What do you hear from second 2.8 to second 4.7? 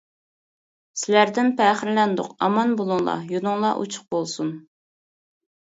بولۇڭلار، يولۇڭلار ئوچۇق بولسۇن!